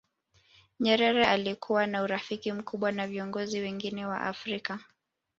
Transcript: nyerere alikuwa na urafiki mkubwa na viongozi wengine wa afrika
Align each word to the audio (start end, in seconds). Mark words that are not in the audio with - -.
nyerere 0.79 1.25
alikuwa 1.25 1.87
na 1.87 2.01
urafiki 2.03 2.51
mkubwa 2.51 2.91
na 2.91 3.07
viongozi 3.07 3.59
wengine 3.59 4.05
wa 4.05 4.21
afrika 4.21 4.79